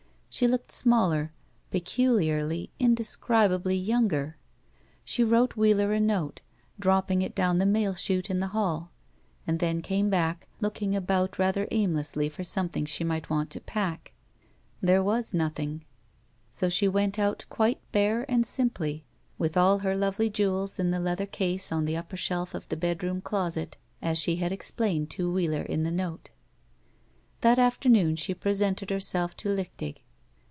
[0.33, 1.33] She looked smaller,
[1.71, 4.35] peculiarly, indescribably yoimger.
[5.03, 6.39] She wrote Wheeler a note,
[6.79, 8.91] dropping it down the mail chute in the hall,
[9.45, 14.13] and then came back, looking about rather aimlessly for something she might want to pack.
[14.79, 15.83] There was nothing;
[16.49, 19.03] so 103 BACK PAY she went out qtiite bare and simply,
[19.37, 22.77] with all her lovely jewels in the leather case on the upper shelf of the
[22.77, 26.29] bedroom closet, as she had explained to Wheeler in the note.
[27.41, 29.97] That afternoon she presented herself to Lichtig.